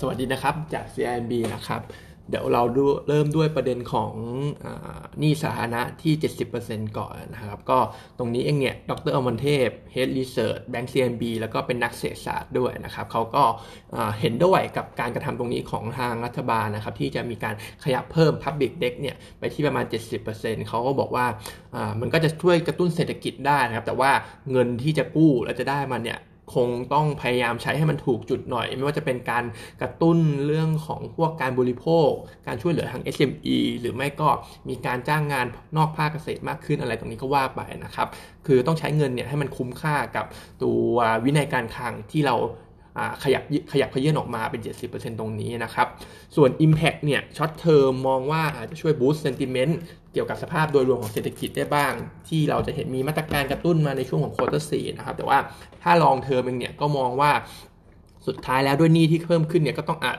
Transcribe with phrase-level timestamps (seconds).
[0.00, 1.82] สวัสดีนะครับจาก CIMB นะครับ
[2.30, 4.12] เดี๋ยวเราดูเริ่มด้วยประเด็นของ
[5.18, 6.14] หนี้สาธารณะที่
[6.56, 7.78] 70%ก่อนนะครับ ก็
[8.18, 13.44] ตรงนี้เองเนี่ย ดรอมนเทพ Head Research Bank CMB แล้วก็เป็นนักเศรษฐศาสตร์ด้วยนะครับ เขาก็
[14.20, 19.84] เห็นด้วยกับการกระทำตรงนี้ของทางรัฐบาลนะครับ ที่จะมีการขยับเพิ่ม Public Debt เนี่ย ไปที่ประมาณ
[20.26, 21.26] 70%เขาก็บอกว่า
[22.00, 24.10] มันก็จะช่วยกระตุ้นเศรษฐกิจได้นะครับ แต่ว่า
[24.50, 26.20] เงินที่จะกู้แล้วจะได้มันเนี่ย
[26.54, 29.44] คงต้องพยายามใช้ให้มันถูกจุดหน่อย ไม่ว่าจะเป็นการ
[29.80, 32.08] กระตุ้นเรื่องของพวกการบริโภค
[32.46, 34.28] การช่วยเหลือทาง SME หรือไม่ก็
[34.68, 35.46] มีการจ้างงาน
[35.76, 38.08] นอกภาคเกษตรมากขึ้นอะไรตรงนี้ก็ว่าไปนะครับ
[38.46, 40.26] คือต้องใช้เงินเนี่ยให้มันคุ้มค่ากับ
[40.62, 42.36] ตัววินัยการคลังที่เรา
[43.24, 44.60] ขยับขยับขยื่นออกมาเป็น
[44.90, 45.88] 70%ตรงนี้นะครับ
[46.36, 49.72] ส่วน Impact เนี่ยช็อตเทอมมองว่าอาจจะช่วย boost sentiment
[50.07, 51.92] เกี่ยวกับสภาพโดยรวมของเศรษฐกิจได้บ้าง
[52.28, 55.38] ที่เราจะเห็นมีมาตรการกระตุ้นมาในช่วงของ quarter สี่นะครับแต่ว่า
[55.82, 57.30] ถ้า long term เองเนี่ยก็มองว่า
[58.26, 60.18] สุดท้ายแล้วด้วยหนี้ที่เพิ่มขึ้นเนี่ยก็ต้องอาจ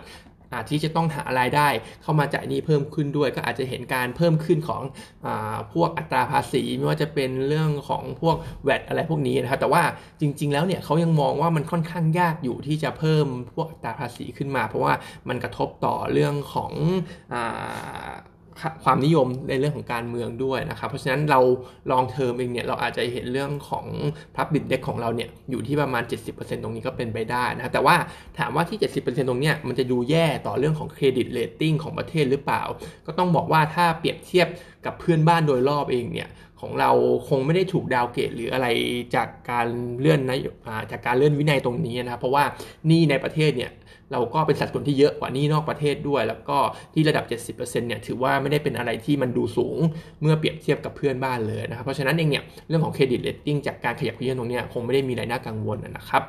[0.54, 1.68] อาจที่จะต้องหารายได้
[2.04, 4.82] เข้ามาจ่ายหนี้เพิ่มขึ้นด้วย ก็อาจจะเห็นการเพิ่มขึ้นของ
[5.26, 5.28] อ
[5.74, 9.84] พวกอัตราภาษีไม่ว่าจะเป็นเรื่องของพวก VAT อะไรพวกนี้นะครับแต่ว่า
[10.22, 14.94] จริง ๆ แล้วเนี่ยเขายังมองว่ามันค่อนข้างยากอยู่ที่จะเพิ่มพวกอัตราภาษีขึ้นมา เพราะว่า
[15.30, 16.72] มันกระทบต่อเรื่องของ
[17.34, 17.36] อ
[18.84, 21.40] ความนิยมในเรื่องของการเมืองด้วยนะครับ เพราะฉะนั้นเรา
[21.92, 23.86] long term เองเนี่ยเราอาจจะเห็นเรื่องของ
[24.36, 27.96] พับบิ c เด็กของเราเนี่ยอยู่ที่ประมาณ 70%ตรงนี้ก็เป็นไปได้นะครับแต่ว่า
[28.40, 32.64] ถามว่าที่ 70%ตรงเนี้ยมันจะดูแย่ต่อเรื่องของ credit rating ของประเทศหรือเปล่า
[33.06, 34.48] ก็ต้องบอกว่าถ้าเปรียบเทียบ
[34.86, 36.30] กับเพื่อนบ้านโดยรอบเองเนี่ย
[36.64, 36.92] ของเรา
[37.30, 38.68] คงไม่ได้ถูก downgrade หรืออะไร
[39.16, 39.68] จากการ
[40.00, 40.38] เลื่อนนะ
[40.92, 42.44] จากการเลื่อนวินัยตรงนี้นะครับเพราะว่า
[42.90, 43.72] หนี้ในประเทศเนี่ย
[44.12, 46.58] เราก็เป็นสัดส่วนที่เยอะกว่าหนี้นอกประเทศด้วย แล้วก็
[46.94, 49.78] ที่ระดับ 70%เนี่ยถือว่าไม่ได้เป็นอะไรที่มันดูสูง
[50.22, 56.24] เมื่อเปรียบเทียบกับเพื่อนบ้านเลยนะครับ เพราะฉะนั้นเองเนี่ยเรื่องของ credit rating จากการขยับเขยื้อนตรงนี้คงไม่ได้มีอะไรน่ากังวลนะครับ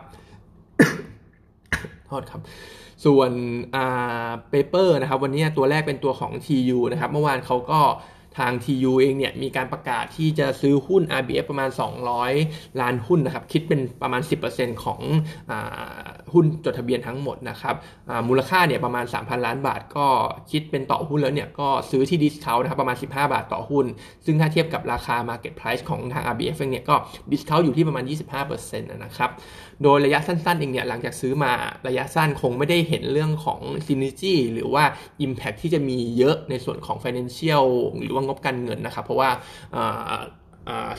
[2.07, 2.41] โทษครับ
[3.05, 3.31] ส่วน
[3.75, 7.81] อ่า paper นะครับวันนี้ตัวแรกเป็นตัวของ TU นะครับเมื่อวานเขาก็
[8.39, 11.71] ทาง TU เองเนี่ยมีการประกาศที่จะซื้อหุ้น RBF ประมาณ
[12.25, 15.01] 200 ล้านหุ้นนะครับ คิดเป็นประมาณ 10%ของ
[15.51, 15.53] อ
[16.33, 17.75] หุ้นจดทะเบียนทั้งหมดนะครับ
[18.29, 20.07] มูลค่าเนี่ยประมาณ 3,000 ล้านบาท ก็
[20.51, 23.87] คิดเป็นต่อหุ้นแล้วเนี่ยก็ซื้อที่ discount นะครับประมาณ 15 บาทต่อหุ้น
[24.25, 26.95] ซึ่งถ้าเทียบกับราคา Market Price ของทาง RBF เนี่ยก็
[27.33, 28.05] discount อยู่ที่ประมาณ
[28.43, 29.31] 25%นะครับ
[29.83, 31.53] โดยระยะสั้นๆเองเนี่ยหลังจากซื้อมา
[31.89, 34.85] ระยะสั้นคงไม่ได้เห็นเรื่องของ Synergy หรือว่า
[35.27, 37.67] Impact ที่จะมีเยอะในส่วนของ Financial
[38.03, 39.31] หรือว่างบการเงินนะครับ เพราะว่า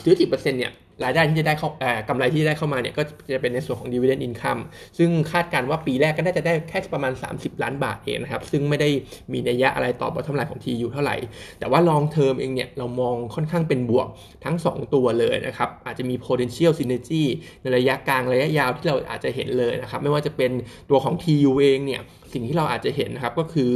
[0.04, 1.70] ซื้อกี่เปอร์เซ็นต์เนี่ย รายได้ที่จะได้เข้า
[2.10, 3.04] กำไรที่ได้เข้ามาเนี่ยก็
[3.34, 4.62] จะเป็นในส่วนของ dividend income
[4.98, 8.90] ซึ่งคาดการว่าปีแรกก็น่าจะได้แค่ประมาณ 30 ล้านบาทเองนะครับ ซึ่งไม่ได้
[9.32, 11.16] มีนัยยะอะไรต่อบททอมไลน์ของ TU เท่าไหร่
[11.60, 14.08] แต่ว่า long term เองเนี่ยเรามองค่อนข้างเป็นบวก
[14.46, 17.24] ทั้ง 2 ตัวเลยนะครับ อาจจะมี potential synergy
[17.62, 20.52] ในระยะกลางระยะยาวที่เราอาจจะเห็นเลยนะครับ ไม่ว่าจะเป็น
[20.90, 22.02] ตัวของ TU เองเนี่ย
[22.34, 23.72] สิ่งที่เราอาจจะเห็นนะครับก็คือ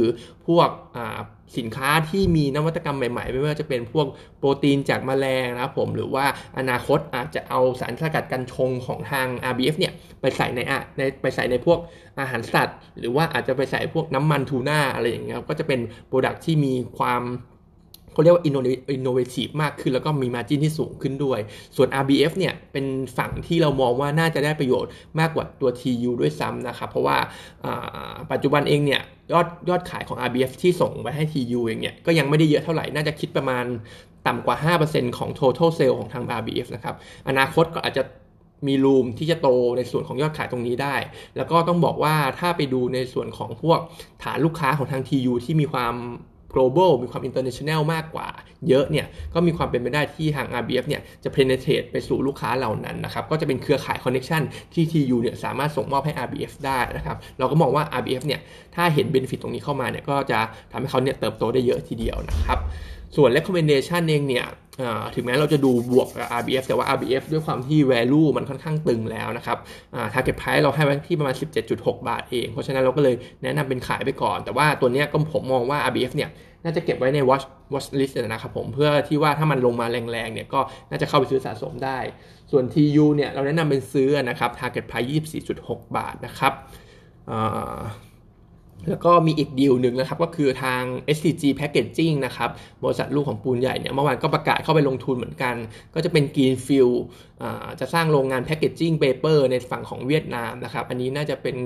[0.46, 0.68] พวก
[1.56, 4.06] สินค้าที่มีนวัตกรรมใหม่ๆ ไม่ว่าจะเป็นพวก
[4.38, 6.24] โปรตีนจากแมลงนะครับผมหรือว่า
[6.58, 11.78] อนาคตอาจจะเอาสารสกัดกันชงของทาง RBF เนี่ยไปใส่ในอะในไปใส่ในพวก
[12.20, 17.22] อาหารสัตว์ หรือว่าอาจจะไปใส่พวกน้ำมันทูน่าอะไรอย่างเงี้ยก็จะเป็นโปรดักที่มีความ
[18.16, 18.44] เขาเรียกว่า
[18.96, 21.40] innovative มากขึ้น แล้วก็มี margin ที่สูงขึ้นด้วย
[21.76, 22.86] ส่วน RBF เนี่ยเป็น
[23.18, 24.90] ฝั่งที่เรามองว่าน่าจะได้ประโยชน์
[25.20, 27.16] มากกว่าตัว TU ด้วยซ้ำนะครับ เพราะว่า
[28.32, 33.64] ปัจจุบันเองเนี่ยยอดยอดขายของ RBF ที่ส่งไปให้ TU เองเนี่ยก็ยังไม่ได้เยอะเท่าไหร่ น่าจะคิดประมาณ
[34.26, 34.56] ต่ำกว่า
[34.88, 36.94] 5%ของ total sale ของทาง RBF นะครับ
[37.28, 38.02] อนาคตก็อาจจะ
[38.66, 40.96] มีรูมที่จะโตในส่วนของยอดขายตรงนี้ได้
[41.36, 43.78] แล้วก็ต้องบอกว่าถ้าไปดูในส่วนของพวก
[44.22, 45.94] ฐานลูกค้าของทาง TU ที่มีความ
[46.56, 48.28] global มีความ international มากกว่า
[48.68, 54.42] เยอะเนี่ยก็มีความเป็นไปได้ที่ทาง RBF เนี่ยจะ penetrate ไปสู่ลูกค้าเหล่านั้นนะครับก็จะเป็นเครือข่าย connection
[54.74, 58.40] ที่ TU เนี่ยสามารถส่งมอบให้ RBF ได้นะครับเราก็มองว่า RBF เนี่ย
[58.74, 60.38] ถ้าเห็น benefit ตรงนี้เข้ามาเนี่ยก็จะ
[60.72, 62.58] ทำให้เขาเนี่ยเติบโตได้เยอะทีเดียวนะครับ
[63.16, 64.46] ส่วน recommendation เองเนี่ย
[65.14, 66.08] ถึงแม้เราจะดูบวก
[66.40, 69.58] RBF แต่ว่า RBF ด้วยความที่ value มันค่อนข้างตึงแล้วนะครับ
[70.12, 71.34] target price เราให้ไว้ที่ประมาณ
[71.70, 76.30] 17.6 บาทเอง เพราะฉะนั้นเราก็เลยแนะนำเป็นขายไปก่อน แต่ว่าตัวนี้ก็ผมมองว่า RBF เนี่ย
[76.64, 81.98] น่าจะเก็บไว้ใน watch watch list นะครับผมเพื่อที่ว่าถ้ามันลงมาแรงๆเนี่ยก็น่าจะเข้าไปซื้อสะสมได้
[82.50, 85.08] ส่วน TU เนี่ยเราแนะนำเป็นซื้อนะครับ target price
[85.52, 86.52] 24.6 บาทนะครับ
[88.90, 90.82] แล้วก็มีอีกดีลหนึ่งนะครับก็คือทาง
[91.16, 92.50] SCG Packaging นะครับ
[92.84, 95.54] บริษัทลูกของปูนใหญ่เนี่ยเมื่อวานก็ประกาศเข้าไปลงทุนเหมือนกัน
[95.94, 96.96] ก็จะเป็น Greenfield
[97.80, 101.56] จะสร้างโรงงาน Packaging Paper ในฝั่งของเวียดนามนะครับอันนี้น่าจะเป็น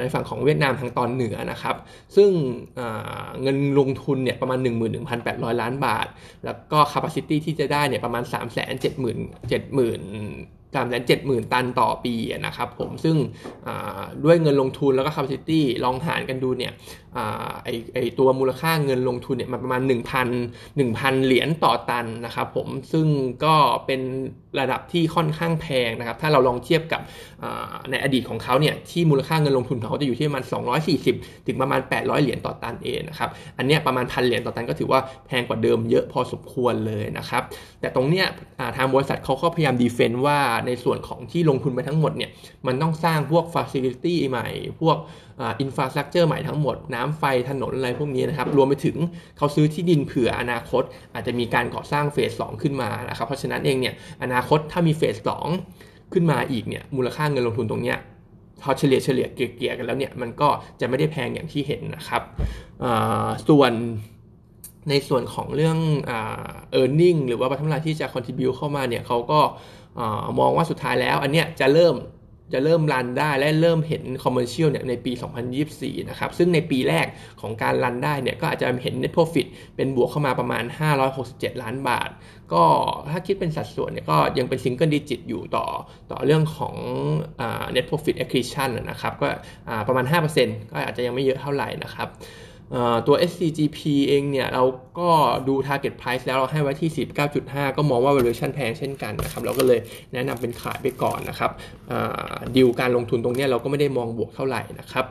[0.00, 1.76] ในฝั่งของเวียดนามทางตอนเหนือนะครับ
[2.16, 2.30] ซึ่ง
[3.42, 4.58] เงินลงทุนเนี่ยประมาณ
[5.10, 6.06] 11,800 ล้านบาท
[6.44, 9.06] แล้วก็ capacity ที่จะได้เนี่ยประมาณ 3 7 0 0
[9.80, 9.98] 0
[10.58, 12.14] 0 สามแสนเจ็ดหมื่นตันต่อปี
[12.46, 13.16] นะครับผมซึ่ง
[14.24, 16.72] ด้วยเงินลงทุนแล้วก็ capacity ลองหารกันดูเนี่ย
[17.64, 19.92] ไอไอตัวมูลค่าเงินลงทุนเนี่ยมันประมาณ 1,000
[20.76, 23.06] 1,000 เหรียญต่อตันนะครับผมซึ่ง
[23.44, 23.54] ก็
[23.86, 24.02] เป็น
[24.60, 27.00] ระดับที่ค่อนข้างแพงนะครับ ถ้าเราลองเทียบกับ
[27.90, 30.44] ในอดีตของเขาเนี่ยที่มูลค่าเงินลงทุนเขาจะอยู่ที่ประมาณ
[30.94, 37.42] 240 ถึงประมาณ 800 เหรียญต่อตันเองนะครับ อันนี้ประมาณพันเหรียญต่อตันก็ถือว่าแพงกว่าเดิมเยอะพอสมควรเลยนะครับ
[37.80, 38.26] แต่ตรงเนี้ย
[38.76, 42.30] ทางบริษัทเขาก็พยายาม defend ว่าในส่วนของที่ลงทุนไปทั้งหมดเนี่ย
[42.66, 44.48] มันต้องสร้างพวก facility ใหม่
[44.80, 44.96] พวก
[45.40, 48.96] infrastructure ใหม่ทั้งหมด น้ำไฟถนนอะไรพวกนี้นะครับ รวมไปถึง
[49.38, 50.82] เขาซื้อที่ดินเผื่ออนาคต
[51.14, 55.30] อาจจะมีการก่อสร้างเฟสสขึ้นมานะครับ เพราะฉะนั้นเองเนี่ยอนาคตถ้ามีเฟสส
[56.12, 57.98] ขึ้นมาอีกเนี่ยมูลค่าเงินลงทุนตรงเนี้ย
[58.62, 60.48] พอเฉลี่ยเฉลี่ยเกลี่ยกันแล้วเนี่ยมันก็
[60.80, 62.22] จะไม่ได้แพงอย่างที่เห็นนะครับ
[63.48, 63.72] ส่วน
[64.90, 69.40] ในส่วนของเรื่องเออร์เน็งหรือว่าปัทมรายที่จะ contribu เข้ามาเนี่ยเขาก็
[70.38, 71.94] มองว่าสุดท้ายแล้ว อันเนี้ยจะเริ่ม
[72.52, 75.12] จะเริ่มรันได้และเริ่มเห็นคอมเมอร์เชียลเนี่ยในปี
[75.60, 77.06] 2024 นะครับ ซึ่งในปีแรก
[77.40, 79.46] ของการรันได้เนี่ยก็อาจจะเห็น net profit
[79.76, 80.64] เป็นบวกเข้ามาประมาณ
[81.12, 82.10] 567 ล้านบาท
[82.52, 82.64] ก็
[83.10, 85.66] ถ้าคิดเป็นสัดส่วนเนี่ยก็ยังเป็น single digit อยู่ต่อ
[86.10, 86.74] ต่อเรื่องของ
[87.74, 89.28] net profit accretion นะครับ ก็
[89.88, 90.04] ประมาณ
[90.38, 92.08] 5%ก็อาจจะยังไม่เยอะเท่าไหร่นะครับ
[93.06, 93.78] ตัว SCGP
[94.08, 94.64] เองเนี่ย เรา
[94.98, 95.10] ก็
[95.48, 97.06] ดู target price แล้วเราให้ไว้ที่
[97.38, 99.80] 49.5 ก็มองว่า valuation แพงเช่นกันนะครับ เราก็เลย
[100.12, 101.50] แนะนำเป็นขายไปก่อนนะครับ
[102.56, 105.06] ดิวการลงทุนตรงนี้เราก็ไม่ได้มองบวกเท่าไหร่นะครับ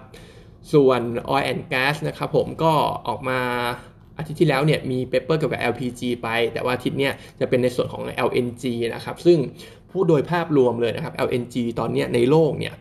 [0.73, 1.01] ส่วน
[1.33, 2.71] oil and gas นะครับผมก็
[3.07, 3.39] ออกมา
[4.17, 8.63] อาทิตย์ที่แล้วเนี่ยมี paper เกี่ยวกับ LPG ไป แต่ว่าอาทิตย์เนี้ยจะเป็นในส่วนของ LNG
[8.95, 9.37] นะครับ ซึ่ง
[9.91, 12.73] พูดโดยภาพรวมเลยนะครับ LNG ตอนนี้ในโลกเนี่ย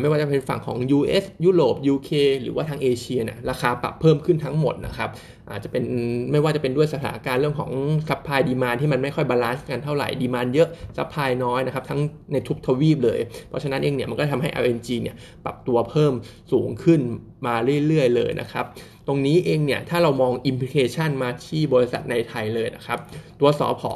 [0.00, 2.10] ไม่ว่าจะเป็นฝั่งของ US ยุโรป UK
[2.42, 5.10] หรือว่าทางเอเชียเนี่ยราคาปรับเพิ่มขึ้นทั้งหมดนะครับ
[5.50, 5.84] อาจจะเป็น
[6.32, 7.70] ไม่ว่าจะเป็นด้วยสถานการณ์เรื่องของ
[8.08, 12.00] supply demand ที่มันไม่ค่อย balance กันเท่าไหร่ demand เยอะ supply น้อยนะครับทั้ง
[12.32, 13.18] ในทุกทวีปเลย
[13.48, 16.12] เพราะฉะนั้นเองเนี่ยมันก็ทำให้ LNG เนี่ยปรับตัวเพิ่ม
[16.52, 17.00] สูงขึ้น
[17.46, 17.54] มา
[17.86, 18.64] เรื่อยๆเลยนะครับ
[19.06, 22.98] ตรงนี้เองเนี่ยถ้าเรามอง implication มาที่บริษัทในไทยเลยนะครับ
[23.40, 23.92] ตัวสอพอ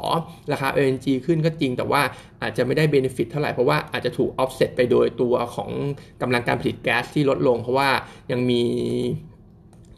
[0.51, 2.01] ราคา LNG ขึ้นก็จริง แต่ว่า
[2.41, 5.69] อาจจะไม่ได้ benefit เท่าไหร่ เพราะว่าอาจจะถูก offset ไปโดยตัวของ
[6.21, 7.89] กำลังการผลิตแก๊สที่ลดลง เพราะว่า
[8.31, 8.61] ยังมี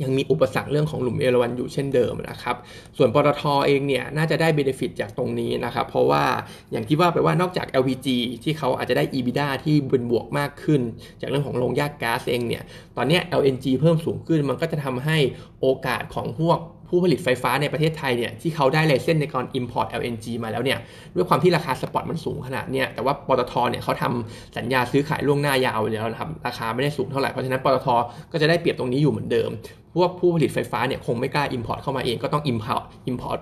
[0.04, 2.56] ยังมีอุปสรรคเรื่องของหลุมเอราวันอยู่เช่นเดิมนะครับ
[2.98, 6.24] ส่วนปตทเองเนี่ยน่าจะได้เบนฟิตจากตรงนี้นะครับ เพราะว่า
[6.72, 8.08] อย่างที่ว่าไปว่านอกจาก LPG
[8.44, 10.82] ที่เขาอาจจะได้ EBITDA ที่เป็นบวกมากขึ้น
[11.22, 12.64] จากเรื่องของโรงยากก๊าซเองเนี่ย
[12.98, 15.18] ตอนนี้ LNG เพิ่มสูงขึ้นมันก็จะทำให้
[15.62, 20.80] โอกาสของพวก ผู้ผลิตไฟฟ้าในประเทศไทยเนี่ยที่เขาได้ไลเซนในการ import LNG มาแล้วเนี่ย
[21.16, 27.88] ด้วยความที่ราคาสปอตมันสูงขนาดเนี่ยแต่ว่าปตทเนี่ยเขาทำสัญญาซื้อขายล่วงหน้ายาวแล้วนะครับราคาไม่ได้สูงเท่าไหร่เพราะฉะนั้นปตท
[28.32, 29.50] ก็จะได้เปรียบตรงนี้อยู่เหมือนเดิม
[29.96, 33.40] พวกผู้ผลิตไฟฟ้าเนี่ยคงไม่กล้า import เข้ามาเองก็ต้อง import import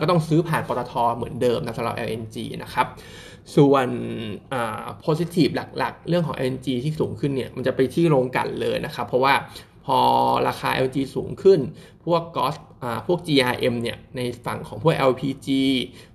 [0.00, 2.86] ก็ต้องซื้อผ่านปตทเหมือนเดิมนะสำหรับ LNG นะครับ
[3.56, 3.86] ส่วน
[5.04, 9.34] positive หลักๆ เรื่องของ LNG ที่สูงขึ้นเนี่ยมันจะไปที่โรงกลั่นเลยนะครับเพราะว่า
[9.96, 9.98] พอ
[10.48, 11.60] ราคา LNG สูงขึ้น
[12.04, 12.54] พวก gross
[13.06, 15.48] พวก GRM เนี่ย ในฝั่งของพวก LPG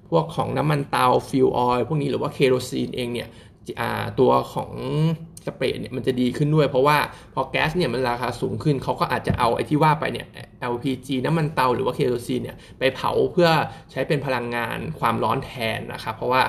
[0.10, 3.30] พวกของน้ำมันเตา fuel oil พวกนี้หรือว่า kerosene เองเนี่ย
[4.19, 4.72] ตัวของ
[5.45, 6.98] spread เนี่ยมันจะดีขึ้นด้วย เพราะว่า
[7.33, 10.27] พอแก๊สเนี่ยมันราคาสูงขึ้น เขาก็อาจจะเอาไอ้ที่ว่าไปเนี่ย
[10.74, 13.50] LPG น้ำมันเตาหรือว่า kerosene เนี่ยไปเผาเพื่อ
[13.92, 16.42] ใช้เป็นพลังงานความร้อนแทนนะครับเพราะว่า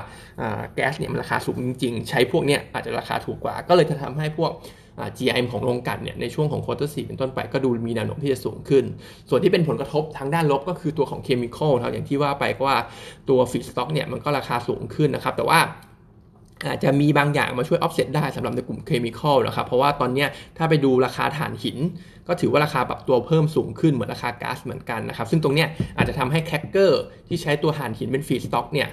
[0.75, 4.51] แก๊สเนี่ยมันราคาสูงจริงๆ ใช้พวกเนี้ยอาจจะราคาถูกกว่า ก็เลยจะทำให้พวก
[5.17, 8.85] GIM ของโรงกลั่นเนี่ยในช่วงของ quarter สี่เป็นต้นไปก็ดูมีแนวโน้มที่จะสูงขึ้น
[9.29, 12.77] ส่วนที่เป็นผลกระทบทางด้านลบก็คือตัวของ chemical ครับอย่างที่ว่าไปก็ว่า
[13.29, 15.59] ตัว feedstock เนี่ยมันก็ราคาสูงขึ้นนะครับแต่ว่า
[16.67, 20.25] อาจจะมีบางอย่างมาช่วยออฟเซตได้สำหรับในกลุ่ม chemical นะครับ เพราะว่าตอนนี้
[20.57, 21.77] ถ้าไปดูราคาถ่านหิน
[22.27, 25.65] ก็ถือว่าราคาปรับตัวเพิ่มสูงขึ้นเหมือนราคาก๊าซเหมือนกันนะครับ ซึ่งตรงนี้
[25.97, 28.89] อาจจะทำให้แคคเกอร์ที่ใช้ตัวถ่านหินเป็น feedstock เนี่ย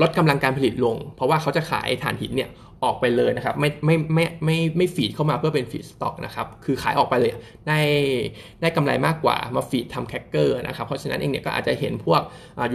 [0.00, 2.48] ลดกำลังการผลิตลง เพราะว่าเขาจะขายถ่านหินเนี่ย
[2.84, 7.32] ออกไปเลยนะครับ ไม่ไม่ไม่ไม่ไม่ feed เข้ามาเพื่อเป็น feedstock นะครับคือขายออกไปเลย
[7.68, 7.80] ได้
[8.60, 12.20] ได้กำไรมากกว่ามา feed ทำแคคเกอร์นะครับเพราะฉะนั้นเองเนี่ยก็อาจจะเห็นพวก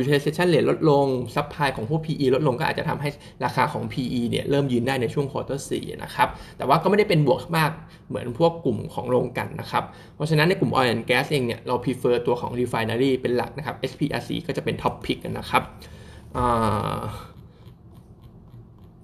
[0.01, 3.09] utilization rate ลดลง supply ของพวก PE ลดลงก็อาจจะทำให้
[3.45, 5.71] ราคาของ PE เนี่ยเริ่มยืนได้ในช่วงควอเตอร์ส
[6.03, 6.27] นะครับ
[6.57, 7.71] แต่ว่าก็ไม่ได้เป็นบวกมาก
[8.09, 9.83] เหมือนพวกกลุ่มของโรงกันนะครับ
[10.15, 15.63] เพราะฉะนั้นในกลุ่ม oil and gas เองเนี่ยเรา prefer ตัวของ refinery เป็นหลักนะครับ SPRC ก็จะเป็น top pick นะครับ